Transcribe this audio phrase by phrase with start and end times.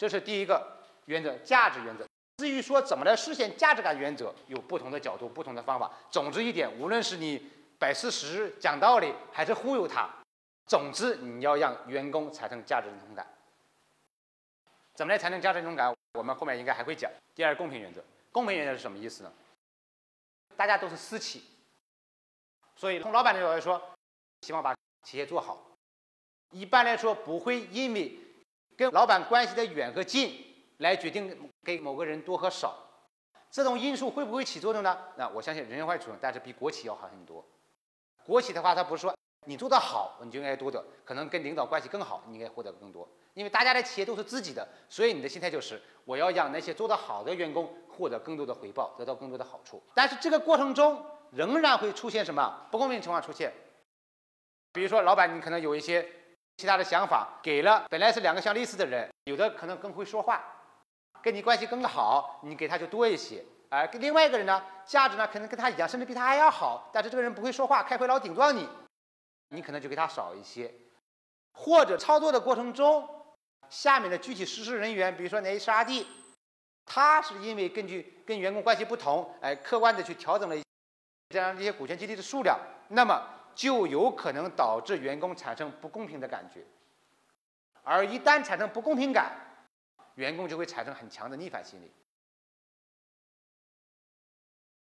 [0.00, 0.66] 这是第一个
[1.04, 2.06] 原则，价值原则。
[2.38, 5.92] 至于说怎么来实现价值感原则，有不同的角度、不同的方法。
[6.10, 10.08] 总之一点，无论是你摆事实、讲道理，还是忽悠他，
[10.64, 13.26] 总之你要让员工产生价值认同感。
[14.94, 15.94] 怎么来产生价值认同感？
[16.14, 17.12] 我们后面应该还会讲。
[17.34, 18.02] 第二，公平原则。
[18.32, 19.30] 公平原则是什么意思呢？
[20.56, 21.44] 大家都是私企，
[22.74, 23.82] 所以从老板的角度来说，
[24.40, 25.62] 希望把企业做好。
[26.52, 28.18] 一般来说，不会因为
[28.80, 30.42] 跟老板关系的远和近
[30.78, 32.74] 来决定给某个人多和少。
[33.50, 34.96] 这种因素会不会起作用呢？
[35.16, 37.44] 那我相信人会起作用，但是比国企要好很多。
[38.24, 39.14] 国企的话，他不是说
[39.44, 43.06] 你做得好你就应该多得，可能跟领导关系更好，你应该获得更多。
[43.34, 49.82] 因为大家的企业都是自己的，所以你的心态就是我要让那些做得好的员工获得更多的回报，得到更多的好处。
[49.94, 53.52] 但是这个过程中仍然会出现什么不公平情况出现？
[54.72, 56.10] 比如说，老板你可能有一些。
[56.60, 60.44] 其他的想法给了，本来是两个相类似的人，有的可能更会说话，
[61.22, 63.42] 跟你关系更好，你给他就多一些。
[63.70, 68.68] 而跟另外一个人呢，价值呢可能跟他一样，甚至比他还要好，但是这个人不会说话，开会老顶撞你，
[69.48, 70.70] 你可能就给他少一些。
[71.54, 73.08] 或者操作的过程中，
[73.70, 76.04] 下面的具体实施人员，比如说那 HRD，
[76.84, 80.54] 他是因为根据跟员工关系不同，哎，客观的去调整了
[81.30, 83.39] 这样一些股权激励的数量，那么。
[83.54, 86.64] 就有可能导致员工产生不公平的感觉，
[87.82, 89.32] 而一旦产生不公平感，
[90.14, 91.90] 员工就会产生很强的逆反心理。